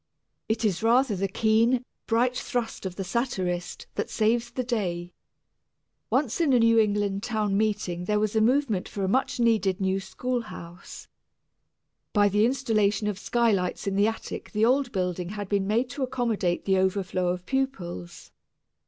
[0.49, 5.13] It is rather the keen, bright thrust of the satirist that saves the day.
[6.09, 9.79] Once in a New England town meeting there was a movement for a much needed
[9.79, 11.07] new schoolhouse.
[12.13, 16.01] By the installation of skylights in the attic the old building had been made to
[16.01, 18.31] accommodate the overflow of pupils.